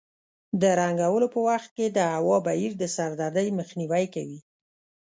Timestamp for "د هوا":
1.97-2.37